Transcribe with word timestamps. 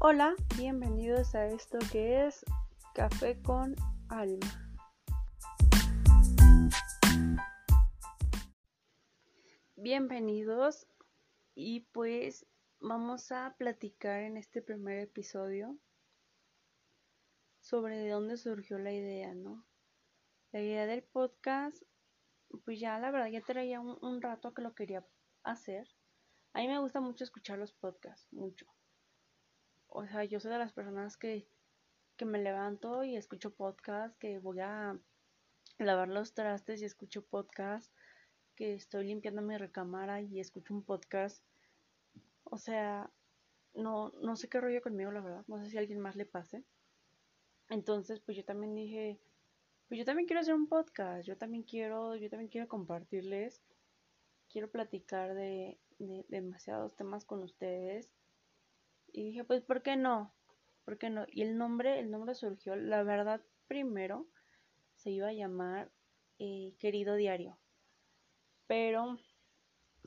Hola, 0.00 0.36
bienvenidos 0.56 1.34
a 1.34 1.48
esto 1.48 1.76
que 1.90 2.24
es 2.24 2.44
Café 2.94 3.42
con 3.42 3.74
Alma. 4.08 4.78
Bienvenidos 9.74 10.86
y 11.56 11.80
pues 11.90 12.46
vamos 12.78 13.32
a 13.32 13.56
platicar 13.58 14.20
en 14.20 14.36
este 14.36 14.62
primer 14.62 15.00
episodio 15.00 15.76
sobre 17.58 17.96
de 17.96 18.10
dónde 18.10 18.36
surgió 18.36 18.78
la 18.78 18.92
idea, 18.92 19.34
¿no? 19.34 19.66
La 20.52 20.60
idea 20.60 20.86
del 20.86 21.02
podcast, 21.02 21.82
pues 22.64 22.78
ya 22.78 23.00
la 23.00 23.10
verdad 23.10 23.30
ya 23.30 23.40
traía 23.40 23.80
un, 23.80 23.98
un 24.00 24.22
rato 24.22 24.54
que 24.54 24.62
lo 24.62 24.76
quería 24.76 25.04
hacer. 25.42 25.88
A 26.52 26.60
mí 26.60 26.68
me 26.68 26.78
gusta 26.78 27.00
mucho 27.00 27.24
escuchar 27.24 27.58
los 27.58 27.72
podcasts, 27.72 28.32
mucho 28.32 28.64
o 29.88 30.06
sea, 30.06 30.24
yo 30.24 30.40
soy 30.40 30.52
de 30.52 30.58
las 30.58 30.72
personas 30.72 31.16
que, 31.16 31.46
que 32.16 32.24
me 32.24 32.38
levanto 32.38 33.04
y 33.04 33.16
escucho 33.16 33.54
podcast, 33.54 34.16
que 34.18 34.38
voy 34.38 34.60
a 34.60 34.98
lavar 35.78 36.08
los 36.08 36.34
trastes 36.34 36.82
y 36.82 36.84
escucho 36.84 37.24
podcast, 37.24 37.92
que 38.54 38.74
estoy 38.74 39.06
limpiando 39.06 39.42
mi 39.42 39.56
recámara 39.56 40.20
y 40.20 40.40
escucho 40.40 40.74
un 40.74 40.82
podcast. 40.82 41.42
O 42.44 42.58
sea, 42.58 43.10
no, 43.74 44.10
no 44.22 44.36
sé 44.36 44.48
qué 44.48 44.60
rollo 44.60 44.82
conmigo, 44.82 45.10
la 45.12 45.20
verdad. 45.20 45.44
No 45.46 45.58
sé 45.58 45.70
si 45.70 45.76
a 45.76 45.80
alguien 45.80 46.00
más 46.00 46.16
le 46.16 46.26
pase. 46.26 46.64
Entonces, 47.68 48.20
pues 48.20 48.36
yo 48.36 48.44
también 48.44 48.74
dije, 48.74 49.20
pues 49.88 49.98
yo 49.98 50.04
también 50.04 50.26
quiero 50.26 50.40
hacer 50.40 50.54
un 50.54 50.66
podcast. 50.66 51.26
Yo 51.26 51.36
también 51.36 51.62
quiero, 51.62 52.16
yo 52.16 52.28
también 52.28 52.50
quiero 52.50 52.68
compartirles. 52.68 53.62
Quiero 54.50 54.70
platicar 54.70 55.34
de, 55.34 55.78
de 55.98 56.24
demasiados 56.28 56.96
temas 56.96 57.24
con 57.24 57.42
ustedes. 57.42 58.10
Y 59.12 59.24
dije, 59.24 59.44
pues, 59.44 59.62
¿por 59.62 59.82
qué 59.82 59.96
no? 59.96 60.34
¿Por 60.84 60.98
qué 60.98 61.10
no? 61.10 61.26
Y 61.28 61.42
el 61.42 61.56
nombre, 61.58 62.00
el 62.00 62.10
nombre 62.10 62.34
surgió, 62.34 62.76
la 62.76 63.02
verdad, 63.02 63.40
primero 63.66 64.26
se 64.94 65.10
iba 65.10 65.28
a 65.28 65.32
llamar 65.32 65.90
eh, 66.38 66.74
Querido 66.78 67.14
Diario. 67.14 67.58
Pero, 68.66 69.18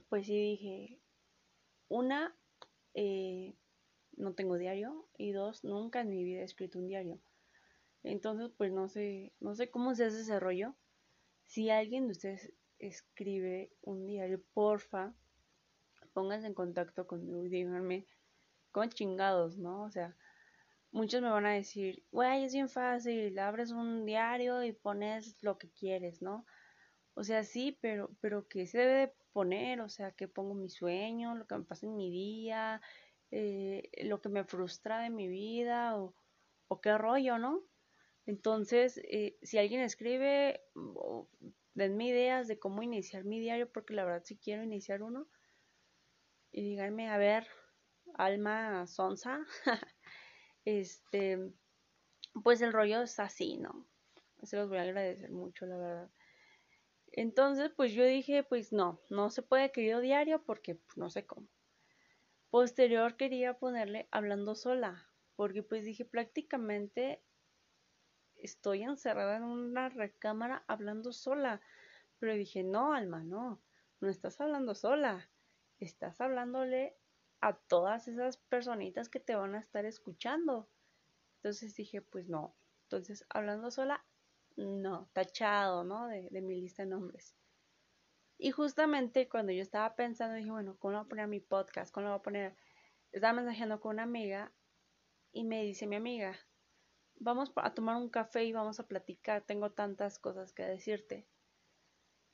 pues 0.10 0.26
sí 0.28 0.34
dije, 0.34 1.00
una, 1.88 2.36
eh, 2.94 3.56
no 4.18 4.34
tengo 4.34 4.58
diario. 4.58 5.08
Y 5.18 5.32
dos, 5.32 5.64
nunca 5.64 6.02
en 6.02 6.10
mi 6.10 6.24
vida 6.24 6.42
he 6.42 6.44
escrito 6.44 6.80
un 6.80 6.88
diario. 6.88 7.20
Entonces, 8.04 8.52
pues 8.58 8.72
no 8.72 8.88
sé, 8.88 9.34
no 9.40 9.56
sé 9.56 9.70
cómo 9.70 9.94
se 9.96 10.06
hace 10.06 10.22
ese 10.22 10.40
rollo. 10.40 10.76
Si 11.46 11.70
alguien 11.70 12.08
de 12.08 12.14
ustedes 12.14 12.54
escribe 12.80 13.72
un 13.82 14.06
diario, 14.06 14.42
porfa, 14.54 15.14
pónganse 16.14 16.48
en 16.48 16.54
contacto 16.54 17.08
conmigo 17.08 17.44
y 17.44 17.50
díganme 17.50 18.06
con 18.72 18.90
chingados, 18.90 19.58
¿no? 19.58 19.84
O 19.84 19.92
sea, 19.92 20.16
muchos 20.92 21.22
me 21.22 21.30
van 21.30 21.46
a 21.46 21.54
decir, 21.54 22.04
güey, 22.12 22.46
es 22.46 22.54
bien 22.54 22.70
fácil, 22.70 23.38
abres 23.40 23.72
un 23.72 24.06
diario 24.06 24.64
y 24.64 24.74
pones 24.74 25.38
lo 25.44 25.58
que 25.58 25.70
quieres, 25.72 26.22
¿no? 26.22 26.46
O 27.16 27.24
sea, 27.24 27.44
sí, 27.44 27.78
pero, 27.82 28.12
pero 28.22 28.48
¿qué 28.48 28.68
se 28.68 28.80
debe 28.80 29.14
poner? 29.34 29.82
O 29.82 29.90
sea, 29.90 30.12
que 30.12 30.28
pongo 30.28 30.56
mi 30.56 30.70
sueño, 30.70 31.36
lo 31.36 31.48
que 31.48 31.58
me 31.58 31.64
pasa 31.66 31.86
en 31.88 31.96
mi 31.98 32.12
día, 32.12 32.82
eh, 33.32 33.90
lo 34.04 34.22
que 34.22 34.30
me 34.30 34.44
frustra 34.46 35.00
de 35.02 35.10
mi 35.10 35.28
vida, 35.28 35.98
o, 35.98 36.16
o 36.68 36.82
qué 36.82 36.98
rollo, 36.98 37.38
¿no? 37.38 37.64
Entonces, 38.26 39.00
eh, 39.04 39.38
si 39.42 39.58
alguien 39.58 39.82
escribe, 39.82 40.62
denme 41.74 42.08
ideas 42.08 42.48
de 42.48 42.60
cómo 42.60 42.84
iniciar 42.84 43.26
mi 43.26 43.40
diario, 43.40 43.72
porque 43.72 43.94
la 43.94 44.06
verdad 44.06 44.24
sí 44.26 44.38
quiero 44.38 44.64
iniciar 44.64 45.04
uno. 45.04 45.28
Y 46.52 46.62
díganme, 46.62 47.10
a 47.10 47.18
ver, 47.18 47.48
Alma 48.16 48.88
Sonsa, 48.88 49.46
este, 50.66 51.52
pues 52.44 52.62
el 52.62 52.74
rollo 52.74 53.02
es 53.02 53.20
así, 53.20 53.58
¿no? 53.58 53.88
Se 54.44 54.58
los 54.58 54.70
voy 54.70 54.80
a 54.80 54.84
agradecer 54.84 55.32
mucho, 55.32 55.66
la 55.66 55.78
verdad. 55.78 56.10
Entonces, 57.12 57.72
pues 57.76 57.94
yo 57.94 58.06
dije, 58.06 58.44
pues 58.44 58.72
no, 58.72 59.02
no 59.10 59.30
se 59.30 59.42
puede 59.42 59.72
querido 59.72 60.00
diario 60.00 60.44
porque 60.44 60.76
pues, 60.76 60.98
no 60.98 61.10
sé 61.10 61.26
cómo. 61.26 61.48
Posterior 62.50 63.18
quería 63.18 63.60
ponerle 63.60 64.08
hablando 64.12 64.56
sola, 64.56 65.10
porque 65.36 65.64
pues 65.64 65.86
dije 65.86 66.06
prácticamente 66.06 67.22
estoy 68.36 68.84
encerrada 68.84 69.38
en 69.38 69.44
una 69.44 69.90
recámara 69.90 70.64
hablando 70.68 71.12
sola. 71.14 71.62
Pero 72.20 72.34
dije, 72.34 72.64
no, 72.64 72.94
Alma, 72.94 73.24
no, 73.24 73.62
no 74.00 74.10
estás 74.10 74.40
hablando 74.42 74.76
sola, 74.76 75.30
estás 75.80 76.22
hablándole 76.22 76.98
a 77.42 77.54
todas 77.54 78.08
esas 78.08 78.38
personitas 78.38 79.10
que 79.10 79.20
te 79.20 79.36
van 79.36 79.56
a 79.56 79.60
estar 79.60 79.86
escuchando. 79.86 80.70
Entonces 81.38 81.76
dije, 81.76 82.02
pues 82.02 82.30
no. 82.30 82.56
Entonces, 82.84 83.26
hablando 83.30 83.72
sola, 83.72 84.06
no, 84.56 85.10
tachado, 85.14 85.84
¿no? 85.84 86.08
De, 86.08 86.30
mi 86.42 86.62
lista 86.62 86.84
de 86.84 86.90
nombres. 86.90 87.36
Y 88.38 88.52
justamente 88.52 89.28
cuando 89.28 89.52
yo 89.52 89.62
estaba 89.62 89.96
pensando, 89.96 90.36
dije, 90.36 90.52
bueno, 90.52 90.78
¿cómo 90.78 90.96
voy 90.96 91.06
a 91.06 91.10
poner 91.10 91.28
mi 91.28 91.40
podcast? 91.40 91.92
¿Cómo 91.94 92.06
lo 92.06 92.12
voy 92.12 92.20
a 92.20 92.24
poner? 92.24 92.56
Estaba 93.12 93.34
mensajeando 93.34 93.80
con 93.82 93.96
una 93.96 94.04
amiga 94.04 94.52
y 95.32 95.44
me 95.44 95.64
dice 95.64 95.88
mi 95.88 95.96
amiga, 95.96 96.36
vamos 97.16 97.52
a 97.56 97.74
tomar 97.74 97.98
un 97.98 98.10
café 98.10 98.44
y 98.44 98.52
vamos 98.52 98.80
a 98.80 98.88
platicar, 98.88 99.44
tengo 99.44 99.72
tantas 99.72 100.20
cosas 100.20 100.54
que 100.54 100.64
decirte. 100.64 101.28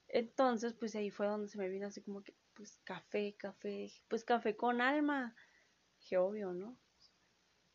Entonces, 0.07 0.73
pues 0.73 0.95
ahí 0.95 1.11
fue 1.11 1.27
donde 1.27 1.49
se 1.49 1.57
me 1.57 1.69
vino 1.69 1.87
así 1.87 2.01
como 2.01 2.23
que, 2.23 2.35
pues 2.57 2.79
café, 2.83 3.35
café, 3.37 3.91
pues 4.07 4.25
café 4.25 4.55
con 4.55 4.81
alma. 4.81 5.35
Dije, 5.99 6.17
obvio, 6.17 6.53
¿no? 6.53 6.75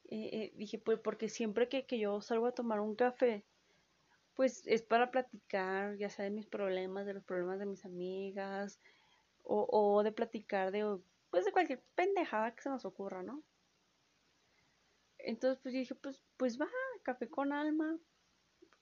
Eh, 0.05 0.29
eh, 0.33 0.53
dije, 0.57 0.79
pues 0.79 0.99
porque 0.99 1.29
siempre 1.29 1.69
que, 1.69 1.87
yo 1.99 2.21
salgo 2.21 2.49
a 2.49 2.53
tomar 2.53 2.81
un 2.81 2.97
café, 2.97 3.47
pues 4.35 4.67
es 4.67 4.83
para 4.83 5.11
platicar, 5.13 5.97
ya 5.97 6.11
sea 6.11 6.25
de 6.25 6.33
mis 6.33 6.47
problemas, 6.47 7.07
de 7.07 7.15
los 7.15 7.25
problemas 7.25 7.61
de 7.61 7.67
mis 7.67 7.85
amigas, 7.85 8.81
o, 9.45 9.67
o 9.71 10.03
de 10.03 10.13
platicar 10.13 10.73
de, 10.73 10.99
pues 11.31 11.45
de 11.45 11.53
cualquier 11.53 11.83
pendejada 11.95 12.55
que 12.55 12.63
se 12.63 12.69
nos 12.69 12.85
ocurra, 12.85 13.23
¿no? 13.23 13.45
Entonces, 15.19 15.61
pues 15.63 15.75
dije, 15.75 15.95
pues, 15.95 16.21
pues 16.37 16.61
va, 16.61 16.67
café 17.05 17.29
con 17.29 17.53
alma, 17.53 17.97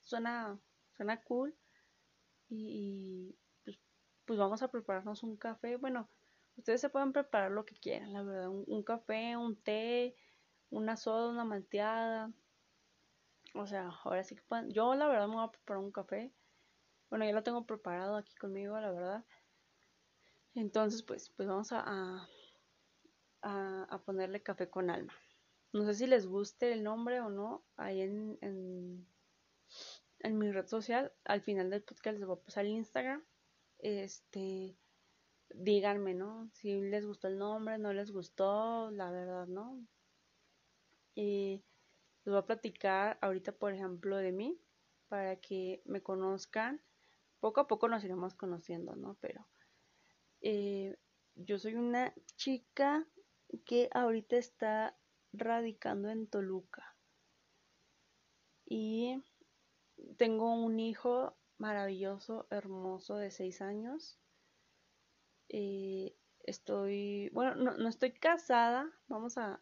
suena, 0.01 0.59
suena 0.97 1.23
cool. 1.23 1.55
y, 2.49 3.37
vamos 4.41 4.63
a 4.63 4.69
prepararnos 4.69 5.23
un 5.23 5.37
café. 5.37 5.77
Bueno, 5.77 6.09
ustedes 6.57 6.81
se 6.81 6.89
pueden 6.89 7.13
preparar 7.13 7.51
lo 7.51 7.65
que 7.65 7.77
quieran, 7.77 8.13
la 8.13 8.23
verdad. 8.23 8.49
Un, 8.49 8.83
café, 8.83 9.37
un 9.37 9.57
té, 9.57 10.17
una 10.71 10.97
soda, 10.97 11.31
una 11.31 11.45
malteada. 11.45 12.33
O 13.55 13.67
sea, 13.67 13.91
ahora 14.05 14.25
sí 14.25 14.37
que 14.37 14.43
pueden. 14.43 14.71
Yo, 14.71 14.95
la 14.95 15.07
verdad, 15.09 15.29
me 15.29 15.35
voy 15.35 15.45
a 15.45 15.51
preparar 15.51 15.83
un 15.83 15.93
café. 15.93 16.33
Bueno, 17.09 17.25
ya 17.25 17.33
lo 17.33 17.43
tengo 17.43 17.67
preparado 17.67 18.17
aquí 18.17 18.35
conmigo, 18.37 18.79
la 18.79 18.91
verdad. 18.93 19.25
Entonces, 20.55 21.03
pues, 21.03 21.31
pues 21.31 21.49
vamos 21.49 21.73
a, 21.73 22.29
a, 23.43 24.03
ponerle 24.05 24.43
café 24.43 24.69
con 24.69 24.91
alma. 24.91 25.15
No 25.73 25.85
sé 25.85 25.95
si 25.95 26.07
les 26.07 26.27
guste 26.27 26.73
el 26.73 26.83
nombre 26.83 27.21
o 27.21 27.29
no. 27.31 27.65
Ahí 27.77 28.01
en, 28.01 28.39
en, 28.41 29.07
en 30.21 30.39
mi 30.39 30.51
red 30.51 30.67
social, 30.67 31.13
al 31.25 31.41
final 31.41 31.71
del 31.71 31.83
podcast 31.83 32.19
les 32.19 32.27
voy 32.27 32.37
a 32.37 32.45
pasar 32.45 32.65
el 32.65 32.73
Instagram 32.73 33.25
este, 33.83 34.77
díganme, 35.51 36.15
¿no? 36.15 36.51
Si 36.55 36.81
les 36.81 37.07
gustó 37.07 37.29
el 37.29 37.39
nombre, 37.39 37.79
no 37.79 37.93
les 37.93 38.11
gustó, 38.11 38.91
la 38.91 39.11
verdad, 39.11 39.47
¿no? 39.47 39.87
Y 41.15 41.65
les 42.25 42.33
voy 42.33 42.39
a 42.39 42.47
platicar 42.47 43.19
ahorita, 43.21 43.53
por 43.53 43.73
ejemplo, 43.73 44.17
de 44.17 44.33
mí, 44.33 44.61
para 45.09 45.37
que 45.37 45.83
me 45.85 46.03
conozcan. 46.03 46.83
Poco 47.41 47.61
a 47.61 47.67
poco 47.67 47.89
nos 47.89 48.05
iremos 48.05 48.35
conociendo, 48.35 48.95
¿no? 48.97 49.17
Pero 49.21 49.47
eh, 50.43 50.97
yo 51.35 51.59
soy 51.59 51.75
una 51.75 52.15
chica 52.37 53.07
que 53.65 53.89
ahorita 53.93 54.37
está 54.37 54.97
radicando 55.33 56.11
en 56.11 56.27
Toluca. 56.27 56.97
Y 58.67 59.23
tengo 60.17 60.55
un 60.55 60.79
hijo 60.79 61.37
maravilloso, 61.61 62.47
hermoso 62.51 63.17
de 63.17 63.31
seis 63.31 63.61
años. 63.61 64.19
Eh, 65.49 66.17
estoy, 66.45 67.29
bueno, 67.33 67.55
no, 67.55 67.89
estoy 67.89 68.13
casada. 68.13 68.91
Vamos 69.09 69.37
a, 69.37 69.61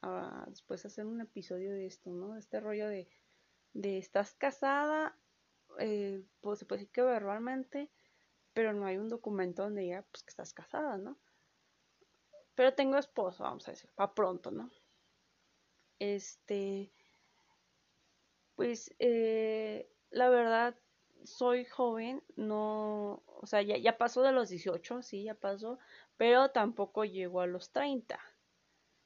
después 0.49 0.87
hacer 0.87 1.07
un 1.07 1.21
episodio 1.21 1.73
de 1.73 1.87
esto, 1.87 2.11
¿no? 2.11 2.35
De 2.35 2.41
este 2.41 2.61
rollo 2.61 2.89
de, 2.89 3.09
de 3.73 3.99
estás 3.99 4.35
casada, 4.35 5.19
eh, 5.79 6.25
pues 6.41 6.61
se 6.61 6.67
puede 6.67 6.81
decir 6.81 6.93
que 6.93 7.03
verbalmente, 7.03 7.91
pero 8.53 8.73
no 8.73 8.87
hay 8.87 8.97
un 8.97 9.09
documento 9.09 9.63
donde 9.63 9.83
diga 9.83 10.07
pues, 10.11 10.23
que 10.23 10.31
estás 10.31 10.53
casada, 10.55 10.99
¿no? 10.99 11.19
Pero 12.55 12.75
tengo 12.75 12.97
esposo, 12.97 13.45
vamos 13.45 13.67
a 13.69 13.73
decir, 13.73 13.91
para 13.95 14.15
pronto, 14.15 14.51
¿no? 14.51 14.71
Este, 15.99 16.93
pues, 18.55 18.95
eh, 18.99 19.91
la 20.11 20.29
verdad, 20.29 20.77
soy 21.29 21.65
joven, 21.65 22.23
no, 22.37 23.23
o 23.27 23.47
sea, 23.47 23.63
ya, 23.63 23.77
ya 23.77 23.99
pasó 23.99 24.23
de 24.23 24.33
los 24.33 24.49
18, 24.49 25.03
sí, 25.03 25.25
ya 25.25 25.35
pasó, 25.35 25.79
pero 26.17 26.51
tampoco 26.51 27.05
llegó 27.05 27.41
a 27.41 27.47
los 27.47 27.71
30. 27.71 28.19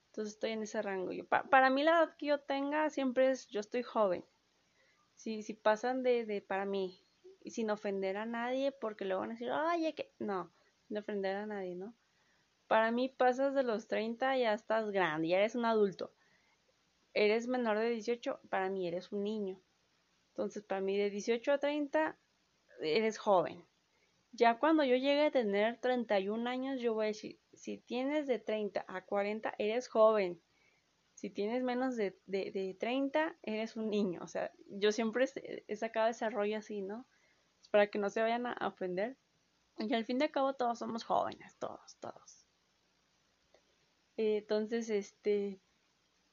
Entonces 0.06 0.34
estoy 0.34 0.50
en 0.50 0.62
ese 0.62 0.82
rango. 0.82 1.12
Yo, 1.12 1.26
para 1.26 1.70
mí 1.70 1.82
la 1.82 1.92
edad 1.92 2.16
que 2.16 2.26
yo 2.26 2.40
tenga 2.40 2.90
siempre 2.90 3.30
es, 3.30 3.46
yo 3.48 3.60
estoy 3.60 3.82
joven. 3.82 4.24
Si, 5.14 5.42
si 5.42 5.54
pasan 5.54 6.02
de, 6.02 6.26
de 6.26 6.42
para 6.42 6.64
mí 6.64 7.00
y 7.42 7.50
sin 7.50 7.70
ofender 7.70 8.16
a 8.16 8.26
nadie, 8.26 8.72
porque 8.72 9.04
luego 9.04 9.20
van 9.20 9.30
a 9.30 9.34
decir, 9.34 9.50
oye, 9.50 9.94
que 9.94 10.12
no, 10.18 10.52
sin 10.86 10.98
ofender 10.98 11.36
a 11.36 11.46
nadie, 11.46 11.74
¿no? 11.74 11.94
Para 12.66 12.90
mí 12.90 13.08
pasas 13.08 13.54
de 13.54 13.62
los 13.62 13.86
30 13.86 14.36
ya 14.36 14.54
estás 14.54 14.90
grande, 14.90 15.28
ya 15.28 15.38
eres 15.38 15.54
un 15.54 15.64
adulto. 15.64 16.12
Eres 17.14 17.46
menor 17.46 17.78
de 17.78 17.90
18, 17.90 18.40
para 18.48 18.70
mí 18.70 18.88
eres 18.88 19.12
un 19.12 19.22
niño. 19.22 19.60
Entonces, 20.32 20.62
para 20.64 20.80
mí 20.80 20.96
de 20.96 21.10
18 21.10 21.52
a 21.52 21.58
30 21.58 22.18
eres 22.80 23.18
joven. 23.18 23.64
Ya 24.32 24.58
cuando 24.58 24.82
yo 24.82 24.96
llegue 24.96 25.26
a 25.26 25.30
tener 25.30 25.78
31 25.78 26.48
años, 26.48 26.80
yo 26.80 26.94
voy 26.94 27.04
a 27.04 27.08
decir, 27.08 27.38
si 27.52 27.78
tienes 27.78 28.26
de 28.26 28.38
30 28.38 28.84
a 28.88 29.04
40, 29.04 29.54
eres 29.58 29.88
joven. 29.88 30.40
Si 31.14 31.28
tienes 31.28 31.62
menos 31.62 31.96
de, 31.96 32.18
de, 32.26 32.76
30, 32.80 33.36
eres 33.42 33.76
un 33.76 33.90
niño. 33.90 34.20
O 34.22 34.26
sea, 34.26 34.50
yo 34.68 34.90
siempre 34.90 35.26
he 35.68 35.76
sacado 35.76 36.08
ese 36.08 36.30
rollo 36.30 36.56
así, 36.56 36.80
¿no? 36.80 37.06
Para 37.70 37.88
que 37.88 37.98
no 37.98 38.08
se 38.08 38.22
vayan 38.22 38.46
a 38.46 38.56
ofender. 38.66 39.18
Y 39.78 39.92
al 39.92 40.06
fin 40.06 40.18
de 40.18 40.30
cabo 40.30 40.54
todos 40.54 40.78
somos 40.78 41.04
jóvenes, 41.04 41.56
todos, 41.58 41.96
todos. 42.00 42.46
entonces, 44.16 44.88
este, 44.88 45.60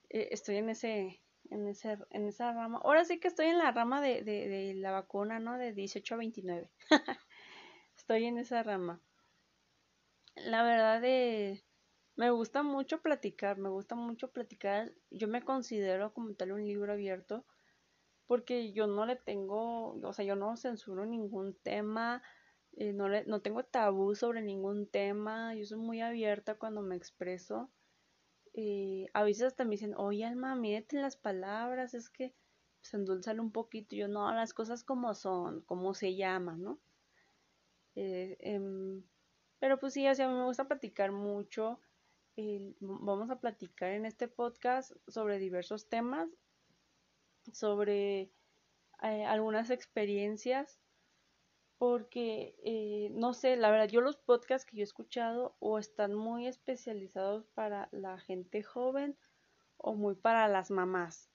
eh, 0.10 0.30
estoy 0.32 0.58
en 0.58 0.70
ese, 0.70 1.22
en, 1.50 1.68
ese, 1.68 1.98
en 2.10 2.28
esa 2.28 2.52
rama. 2.54 2.80
Ahora 2.84 3.06
sí 3.06 3.20
que 3.20 3.28
estoy 3.28 3.48
en 3.48 3.58
la 3.58 3.72
rama 3.72 4.02
de, 4.02 4.24
de, 4.24 4.74
la 4.76 4.92
vacuna, 4.92 5.40
¿no? 5.40 5.58
De 5.58 5.74
18 5.74 6.16
a 6.16 6.18
29. 6.18 6.70
estoy 7.98 8.26
en 8.26 8.38
esa 8.38 8.64
rama. 8.64 9.02
La 10.36 10.64
verdad 10.64 11.02
de... 11.02 11.64
Me 12.16 12.32
gusta 12.32 12.64
mucho 12.64 13.02
platicar, 13.02 13.58
me 13.58 13.70
gusta 13.70 13.96
mucho 13.96 14.32
platicar. 14.32 14.92
Yo 15.10 15.28
me 15.28 15.42
considero 15.42 16.14
como 16.14 16.34
tal 16.34 16.52
un 16.52 16.66
libro 16.66 16.92
abierto 16.92 17.46
porque 18.30 18.74
yo 18.74 18.86
no 18.86 19.08
le 19.08 19.16
tengo, 19.16 20.00
o 20.00 20.14
sea, 20.14 20.24
yo 20.24 20.36
no 20.36 20.56
censuro 20.56 21.04
ningún 21.04 21.56
tema, 21.64 22.22
eh, 22.78 22.94
no, 22.94 23.10
le, 23.10 23.26
no 23.26 23.42
tengo 23.42 23.64
tabú 23.64 24.14
sobre 24.14 24.44
ningún 24.44 24.86
tema, 24.86 25.56
yo 25.56 25.66
soy 25.66 25.80
muy 25.80 26.02
abierta 26.02 26.54
cuando 26.54 26.84
me 26.84 26.96
expreso. 26.96 27.72
A 29.14 29.24
veces 29.24 29.44
hasta 29.44 29.64
me 29.64 29.72
dicen, 29.72 29.94
oye 29.96 30.26
Alma, 30.26 30.56
mírate 30.56 31.02
las 31.02 31.16
palabras, 31.16 31.94
es 31.94 32.10
que 32.10 32.34
se 32.82 32.98
endulzan 32.98 33.40
un 33.40 33.52
poquito. 33.52 33.96
Yo 33.96 34.08
no, 34.08 34.32
las 34.34 34.54
cosas 34.54 34.84
como 34.84 35.14
son, 35.14 35.62
como 35.62 35.94
se 35.94 36.16
llaman, 36.16 36.62
¿no? 36.62 36.80
Eh, 37.96 38.38
em, 38.40 39.04
pero 39.60 39.80
pues 39.80 39.94
sí, 39.94 40.08
así 40.08 40.22
a 40.22 40.30
mí 40.30 40.34
me 40.36 40.46
gusta 40.46 40.68
platicar 40.68 41.12
mucho. 41.12 41.80
vamos 42.80 43.30
a 43.30 43.40
platicar 43.40 43.92
en 43.92 44.06
este 44.06 44.28
podcast 44.28 44.94
sobre 45.08 45.40
diversos 45.40 45.90
temas, 45.90 46.30
sobre 47.52 48.32
eh, 49.04 49.26
algunas 49.26 49.70
experiencias 49.70 50.80
porque, 51.80 52.58
eh, 52.66 53.10
no 53.14 53.34
sé, 53.34 53.56
la 53.56 53.72
verdad, 53.72 53.88
yo 53.88 54.02
los 54.02 54.18
podcasts 54.18 54.66
que 54.66 54.76
yo 54.76 54.82
he 54.82 54.84
escuchado 54.84 55.56
o 55.60 55.80
están 55.80 56.14
muy 56.14 56.46
especializados 56.46 57.46
para 57.56 57.88
la 57.94 58.20
gente 58.20 58.62
joven 58.64 59.18
o 59.78 59.96
muy 59.96 60.16
para 60.16 60.50
las 60.50 60.72
mamás. 60.72 61.30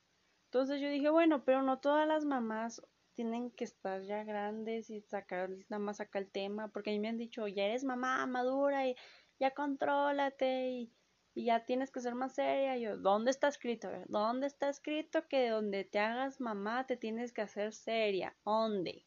Entonces 0.44 0.82
yo 0.82 0.90
dije, 0.90 1.08
bueno, 1.08 1.44
pero 1.44 1.62
no 1.62 1.80
todas 1.80 2.06
las 2.06 2.26
mamás 2.26 2.82
tienen 3.14 3.50
que 3.52 3.64
estar 3.64 4.02
ya 4.02 4.22
grandes 4.22 4.90
y 4.90 5.00
sacar 5.00 5.48
nada 5.70 5.78
más 5.78 6.00
acá 6.00 6.18
el 6.18 6.30
tema, 6.30 6.68
porque 6.68 6.90
a 6.90 6.92
mí 6.92 7.00
me 7.00 7.08
han 7.08 7.16
dicho, 7.16 7.48
ya 7.48 7.64
eres 7.64 7.82
mamá 7.82 8.26
madura 8.26 8.86
y 8.86 8.96
ya 9.40 9.52
contrólate 9.52 10.68
y, 10.72 10.92
y 11.34 11.46
ya 11.46 11.64
tienes 11.64 11.90
que 11.90 12.00
ser 12.00 12.14
más 12.14 12.34
seria. 12.34 12.76
yo, 12.76 12.98
¿dónde 12.98 13.30
está 13.30 13.48
escrito? 13.48 13.88
¿Dónde 14.08 14.46
está 14.46 14.68
escrito 14.68 15.26
que 15.26 15.48
donde 15.48 15.84
te 15.84 16.00
hagas 16.00 16.38
mamá 16.38 16.86
te 16.86 16.98
tienes 16.98 17.32
que 17.32 17.40
hacer 17.40 17.72
seria? 17.72 18.36
¿Dónde? 18.44 19.06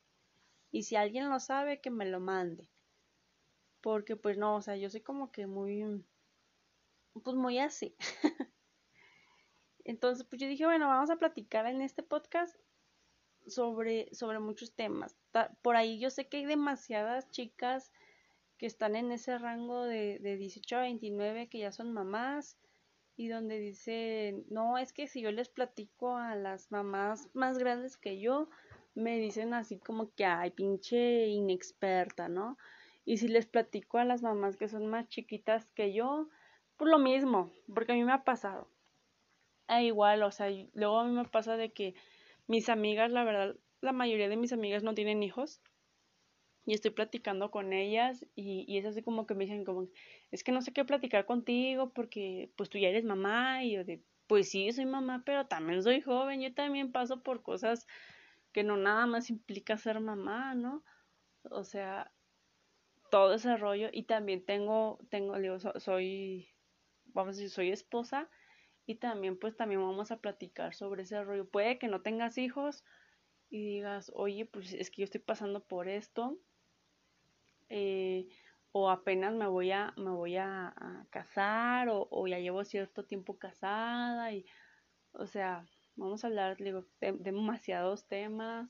Y 0.77 0.83
si 0.83 0.95
alguien 0.95 1.27
lo 1.27 1.39
sabe, 1.39 1.81
que 1.81 1.89
me 1.89 2.05
lo 2.05 2.19
mande. 2.19 2.69
Porque 3.81 4.15
pues 4.15 4.37
no, 4.37 4.57
o 4.57 4.61
sea, 4.61 4.77
yo 4.77 4.91
soy 4.91 5.01
como 5.01 5.31
que 5.31 5.47
muy, 5.47 6.05
pues 7.23 7.35
muy 7.35 7.57
así. 7.57 7.95
Entonces, 9.85 10.23
pues 10.29 10.39
yo 10.39 10.47
dije, 10.47 10.67
bueno, 10.67 10.87
vamos 10.87 11.09
a 11.09 11.15
platicar 11.15 11.65
en 11.65 11.81
este 11.81 12.03
podcast 12.03 12.55
sobre, 13.47 14.13
sobre 14.13 14.37
muchos 14.37 14.75
temas. 14.75 15.17
Por 15.63 15.75
ahí 15.75 15.97
yo 15.97 16.11
sé 16.11 16.29
que 16.29 16.37
hay 16.37 16.45
demasiadas 16.45 17.27
chicas 17.31 17.91
que 18.59 18.67
están 18.67 18.95
en 18.95 19.11
ese 19.11 19.35
rango 19.39 19.81
de, 19.81 20.19
de 20.19 20.37
18 20.37 20.77
a 20.77 20.81
29 20.81 21.49
que 21.49 21.57
ya 21.57 21.71
son 21.71 21.91
mamás 21.91 22.55
y 23.15 23.29
donde 23.29 23.57
dicen, 23.57 24.45
no, 24.51 24.77
es 24.77 24.93
que 24.93 25.07
si 25.07 25.21
yo 25.21 25.31
les 25.31 25.49
platico 25.49 26.17
a 26.17 26.35
las 26.35 26.71
mamás 26.71 27.31
más 27.33 27.57
grandes 27.57 27.97
que 27.97 28.19
yo, 28.19 28.47
me 28.97 29.19
dicen 29.19 29.53
así 29.53 29.77
como 29.77 30.13
que, 30.15 30.25
ay, 30.25 30.51
pinche 30.51 31.27
inexperta, 31.27 32.27
¿no? 32.29 32.57
Y 33.05 33.17
si 33.17 33.27
les 33.27 33.45
platico 33.45 33.99
a 33.99 34.05
las 34.05 34.23
mamás 34.23 34.57
que 34.57 34.67
son 34.67 34.87
más 34.87 35.07
chiquitas 35.07 35.65
que 35.75 35.93
yo, 35.93 36.29
pues 36.77 36.91
lo 36.91 36.99
mismo, 36.99 37.51
porque 37.73 37.93
a 37.93 37.95
mí 37.95 38.03
me 38.03 38.11
ha 38.11 38.23
pasado. 38.23 38.67
E 39.69 39.83
igual, 39.83 40.23
o 40.23 40.31
sea, 40.31 40.49
luego 40.73 40.99
a 40.99 41.05
mí 41.05 41.11
me 41.13 41.25
pasa 41.25 41.57
de 41.57 41.71
que 41.71 41.93
mis 42.47 42.69
amigas, 42.69 43.11
la 43.11 43.23
verdad, 43.23 43.55
la 43.81 43.91
mayoría 43.91 44.29
de 44.29 44.37
mis 44.37 44.53
amigas 44.53 44.83
no 44.83 44.93
tienen 44.93 45.23
hijos. 45.23 45.61
Y 46.65 46.73
estoy 46.73 46.91
platicando 46.91 47.49
con 47.49 47.71
ellas 47.71 48.25
y, 48.35 48.65
y 48.67 48.77
es 48.77 48.85
así 48.85 49.01
como 49.01 49.25
que 49.25 49.35
me 49.35 49.45
dicen 49.45 49.63
como, 49.63 49.87
es 50.31 50.43
que 50.43 50.51
no 50.51 50.61
sé 50.61 50.73
qué 50.73 50.83
platicar 50.83 51.25
contigo 51.25 51.93
porque 51.93 52.51
pues 52.57 52.69
tú 52.69 52.77
ya 52.77 52.89
eres 52.89 53.05
mamá 53.05 53.63
y 53.63 53.71
yo 53.73 53.85
de, 53.85 54.01
pues 54.27 54.49
sí, 54.49 54.69
soy 54.73 54.85
mamá, 54.85 55.23
pero 55.25 55.47
también 55.47 55.81
soy 55.81 56.01
joven, 56.01 56.41
yo 56.41 56.53
también 56.53 56.91
paso 56.91 57.23
por 57.23 57.41
cosas 57.41 57.87
que 58.51 58.63
no 58.63 58.77
nada 58.77 59.05
más 59.05 59.29
implica 59.29 59.77
ser 59.77 59.99
mamá, 59.99 60.55
¿no? 60.55 60.83
O 61.49 61.63
sea, 61.63 62.11
todo 63.09 63.33
ese 63.33 63.57
rollo 63.57 63.89
y 63.91 64.03
también 64.03 64.45
tengo, 64.45 64.99
tengo, 65.09 65.37
digo, 65.37 65.59
soy, 65.79 66.49
vamos 67.05 67.35
a 67.35 67.37
decir, 67.37 67.49
soy 67.49 67.71
esposa 67.71 68.29
y 68.85 68.95
también 68.95 69.37
pues 69.37 69.55
también 69.55 69.81
vamos 69.81 70.11
a 70.11 70.19
platicar 70.19 70.73
sobre 70.73 71.03
ese 71.03 71.23
rollo. 71.23 71.47
Puede 71.49 71.77
que 71.79 71.87
no 71.87 72.01
tengas 72.01 72.37
hijos 72.37 72.83
y 73.49 73.65
digas, 73.65 74.11
oye, 74.15 74.45
pues 74.45 74.73
es 74.73 74.91
que 74.91 75.01
yo 75.01 75.05
estoy 75.05 75.21
pasando 75.21 75.63
por 75.63 75.87
esto 75.87 76.37
eh, 77.69 78.27
o 78.71 78.89
apenas 78.89 79.33
me 79.33 79.47
voy 79.47 79.71
a, 79.71 79.93
me 79.97 80.11
voy 80.11 80.37
a, 80.37 80.73
casar 81.09 81.89
o, 81.89 82.07
o 82.11 82.27
ya 82.27 82.39
llevo 82.39 82.63
cierto 82.63 83.05
tiempo 83.05 83.37
casada 83.37 84.31
y, 84.33 84.45
o 85.13 85.25
sea, 85.27 85.65
Vamos 85.97 86.23
a 86.23 86.27
hablar 86.27 86.57
de, 86.57 86.83
demasiados 87.19 88.07
temas, 88.07 88.69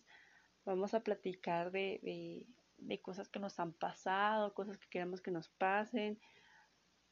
vamos 0.63 0.93
a 0.93 1.01
platicar 1.01 1.71
de, 1.71 2.47
cosas 3.01 3.27
que 3.27 3.39
nos 3.39 3.59
han 3.59 3.73
pasado, 3.73 4.53
cosas 4.53 4.77
que 4.77 4.87
queremos 4.87 5.21
que 5.21 5.31
nos 5.31 5.49
pasen. 5.49 6.17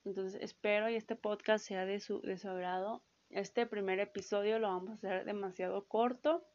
Entonces 0.05 0.41
espero 0.41 0.89
y 0.89 0.95
este 0.95 1.17
podcast 1.17 1.65
sea 1.65 1.85
de 1.85 1.99
su, 1.99 2.21
de 2.21 2.37
su 2.37 2.47
agrado. 2.47 3.03
Este 3.29 3.65
primer 3.65 3.99
episodio 3.99 4.57
lo 4.57 4.69
vamos 4.69 4.91
a 4.91 4.93
hacer 4.93 5.25
demasiado 5.25 5.85
corto 5.85 6.47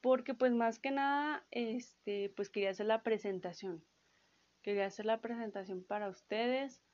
porque 0.00 0.34
pues 0.34 0.52
más 0.52 0.78
que 0.78 0.92
nada 0.92 1.44
este 1.50 2.32
pues 2.36 2.50
quería 2.50 2.70
hacer 2.70 2.86
la 2.86 3.02
presentación. 3.02 3.84
Quería 4.62 4.86
hacer 4.86 5.06
la 5.06 5.20
presentación 5.20 5.82
para 5.82 6.08
ustedes 6.08 6.84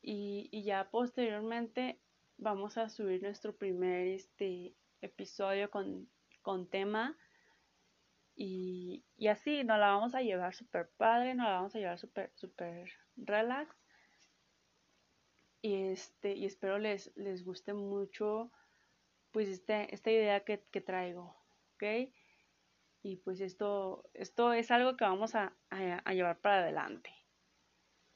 y, 0.00 0.48
y 0.50 0.64
ya 0.64 0.88
posteriormente 0.90 2.00
vamos 2.38 2.78
a 2.78 2.88
subir 2.88 3.22
nuestro 3.22 3.54
primer 3.54 4.06
este 4.06 4.74
episodio 5.24 5.70
con, 5.70 6.08
con 6.42 6.68
tema. 6.68 7.16
Y, 8.36 9.04
y, 9.16 9.28
así 9.28 9.64
nos 9.64 9.78
la 9.78 9.88
vamos 9.88 10.14
a 10.14 10.20
llevar 10.20 10.54
súper 10.54 10.90
padre, 10.96 11.34
nos 11.34 11.46
la 11.46 11.52
vamos 11.52 11.74
a 11.74 11.78
llevar 11.78 11.98
súper, 11.98 12.30
super 12.34 12.90
relax. 13.16 13.74
Y, 15.62 15.74
este, 15.92 16.34
y 16.34 16.44
espero 16.44 16.78
les, 16.78 17.10
les 17.16 17.42
guste 17.42 17.72
mucho 17.72 18.50
pues 19.30 19.48
este, 19.48 19.92
esta 19.94 20.10
idea 20.10 20.44
que, 20.44 20.62
que 20.70 20.80
traigo, 20.80 21.34
¿ok? 21.74 22.12
Y 23.02 23.16
pues 23.16 23.40
esto, 23.40 24.08
esto 24.12 24.52
es 24.52 24.70
algo 24.70 24.96
que 24.96 25.04
vamos 25.04 25.34
a, 25.34 25.56
a, 25.70 26.12
llevar 26.12 26.40
para 26.40 26.60
adelante. 26.60 27.10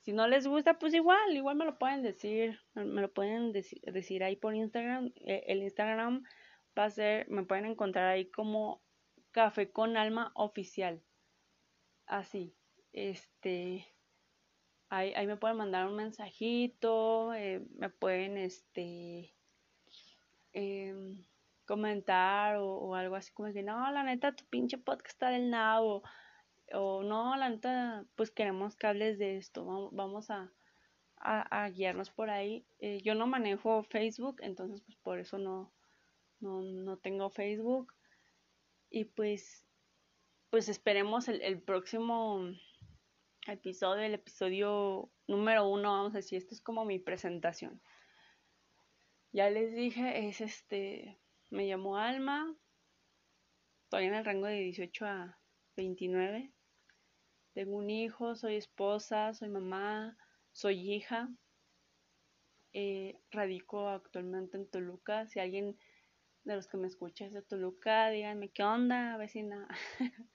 Si 0.02 0.12
no 0.12 0.28
les 0.28 0.46
gusta, 0.46 0.78
pues 0.78 0.94
igual, 0.94 1.34
igual 1.34 1.56
me 1.56 1.64
lo 1.64 1.78
pueden 1.78 2.02
decir, 2.02 2.60
me 2.74 3.00
lo 3.00 3.12
pueden 3.12 3.52
decir, 3.52 3.80
decir 3.82 4.22
ahí 4.22 4.36
por 4.36 4.54
Instagram. 4.54 5.12
Eh, 5.16 5.44
el 5.48 5.62
Instagram 5.62 6.24
va 6.78 6.84
a 6.84 6.90
ser, 6.90 7.28
me 7.28 7.44
pueden 7.44 7.66
encontrar 7.66 8.06
ahí 8.06 8.30
como 8.30 8.82
Café 9.32 9.70
con 9.70 9.96
Alma 9.96 10.32
Oficial. 10.34 11.02
Así, 12.06 12.54
este, 12.92 13.86
ahí, 14.88 15.12
ahí 15.14 15.26
me 15.26 15.36
pueden 15.36 15.56
mandar 15.58 15.86
un 15.86 15.96
mensajito, 15.96 17.34
eh, 17.34 17.66
me 17.76 17.90
pueden, 17.90 18.38
este, 18.38 19.34
em, 20.52 21.24
comentar 21.66 22.56
o, 22.56 22.94
algo 22.94 23.16
así 23.16 23.32
como 23.32 23.48
decir, 23.48 23.64
no, 23.64 23.90
la 23.92 24.02
neta, 24.02 24.34
tu 24.34 24.44
pinche 24.46 24.78
podcast 24.78 25.08
está 25.08 25.30
del 25.30 25.50
nabo. 25.50 26.02
O 26.72 27.02
no, 27.02 27.36
la 27.36 27.48
neta, 27.50 28.04
pues 28.14 28.30
queremos 28.30 28.76
que 28.76 28.86
hables 28.86 29.18
de 29.18 29.36
esto. 29.38 29.90
Vamos 29.92 30.30
a, 30.30 30.52
a, 31.20 31.68
guiarnos 31.70 32.10
por 32.10 32.30
ahí. 32.30 32.66
Eh, 32.78 33.00
yo 33.02 33.14
no 33.14 33.26
manejo 33.26 33.82
Facebook, 33.84 34.36
entonces 34.40 34.82
pues 34.82 34.96
por 34.98 35.18
eso 35.18 35.38
no, 35.38 35.72
no, 36.40 36.98
tengo 36.98 37.30
Facebook. 37.30 37.94
Y 38.90 39.04
pues, 39.04 39.64
pues 40.50 40.68
esperemos 40.68 41.28
el, 41.28 41.60
próximo 41.62 42.40
episodio, 43.46 44.02
el 44.02 44.14
episodio 44.14 45.10
número 45.26 45.68
uno, 45.68 45.92
vamos 45.92 46.14
a 46.14 46.18
decir, 46.18 46.38
esto 46.38 46.54
es 46.54 46.60
como 46.60 46.84
mi 46.84 46.98
presentación. 46.98 47.80
Ya 49.32 49.50
les 49.50 49.74
dije, 49.74 50.28
es 50.28 50.40
este, 50.40 51.18
me 51.50 51.66
llamo 51.66 51.98
Alma, 51.98 52.56
estoy 53.84 54.04
en 54.04 54.14
el 54.14 54.24
rango 54.24 54.46
de 54.46 54.60
18 54.60 55.04
a 55.04 55.38
29. 55.76 56.50
Tengo 57.52 57.76
un 57.76 57.90
hijo, 57.90 58.36
soy 58.36 58.56
esposa, 58.56 59.34
soy 59.34 59.48
mamá, 59.48 60.16
soy 60.52 60.92
hija. 60.92 61.28
Eh, 62.72 63.18
radico 63.30 63.88
actualmente 63.88 64.56
en 64.56 64.68
Toluca. 64.68 65.26
Si 65.26 65.40
alguien 65.40 65.78
de 66.48 66.56
los 66.56 66.66
que 66.66 66.78
me 66.78 66.86
escucha 66.86 67.26
es 67.26 67.32
de 67.34 67.42
Toluca, 67.42 68.08
díganme 68.08 68.48
qué 68.48 68.62
onda, 68.62 69.18
vecina. 69.18 69.68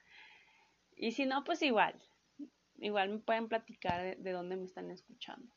y 0.96 1.12
si 1.12 1.26
no, 1.26 1.44
pues 1.44 1.62
igual. 1.64 2.00
Igual 2.78 3.10
me 3.10 3.20
pueden 3.20 3.50
platicar 3.50 4.18
de, 4.18 4.32
dónde 4.32 4.56
me 4.56 4.66
están 4.66 4.92
escuchando. 4.92 5.52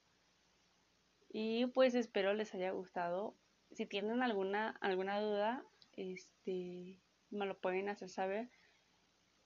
Y 1.29 1.67
pues 1.67 1.95
espero 1.95 2.33
les 2.33 2.55
haya 2.55 2.71
gustado. 2.71 3.37
Si 3.73 3.85
tienen 3.85 4.23
alguna, 4.23 4.71
alguna 4.81 5.21
duda, 5.21 5.63
este, 5.93 6.99
me 7.31 7.45
lo 7.45 7.59
pueden 7.61 7.91
hacer 7.91 8.09
saber. 8.09 8.49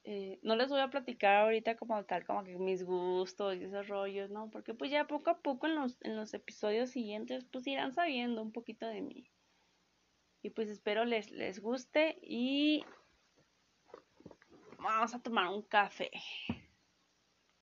Eh, 0.05 0.38
no 0.43 0.55
les 0.55 0.69
voy 0.69 0.81
a 0.81 0.90
platicar 0.90 1.38
ahorita 1.38 1.76
como 1.76 2.05
tal, 2.05 2.25
como 2.25 2.45
que 2.45 2.57
mis 2.57 2.85
gustos 2.85 3.57
y 3.57 3.64
esos 3.64 3.88
rollos, 3.88 4.31
¿no? 4.31 4.49
Porque 4.50 4.75
pues 4.75 4.93
ya 4.93 5.09
poco 5.09 5.31
a 5.31 5.40
poco 5.43 5.67
en 5.67 5.75
los, 5.75 5.99
en 6.02 6.17
los 6.17 6.33
episodios 6.35 6.90
siguientes 6.90 7.45
pues 7.47 7.67
irán 7.67 7.93
sabiendo 7.93 8.40
un 8.43 8.52
poquito 8.52 8.87
de 8.87 9.02
mí. 9.02 9.31
Y 10.42 10.50
pues 10.50 10.68
espero 10.68 11.04
les, 11.04 11.30
les 11.30 11.61
guste 11.61 12.18
y 12.23 12.85
vamos 14.78 15.14
a 15.14 15.23
tomar 15.23 15.49
un 15.49 15.62
café. 15.62 16.11